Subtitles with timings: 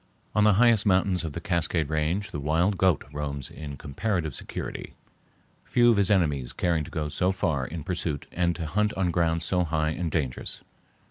[0.33, 4.95] On the highest mountains of the Cascade Range the wild goat roams in comparative security,
[5.63, 9.11] few of his enemies caring to go so far in pursuit and to hunt on
[9.11, 10.63] ground so high and dangerous.